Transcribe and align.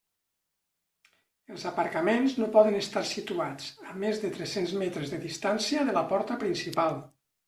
Els 1.55 1.65
aparcaments 1.71 2.37
no 2.43 2.47
poden 2.55 2.77
estar 2.79 3.03
situats 3.09 3.67
a 3.91 3.97
més 4.05 4.21
de 4.23 4.31
tres-cents 4.39 4.73
metres 4.85 5.13
de 5.17 5.21
distància 5.27 5.85
de 5.91 5.95
la 5.99 6.03
porta 6.15 6.39
principal. 6.45 6.99